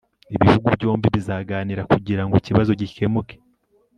[0.35, 3.35] ibihugu byombi bizaganira kugira ngo ikibazo gikemuke